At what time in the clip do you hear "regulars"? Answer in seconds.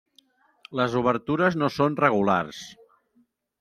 2.03-2.67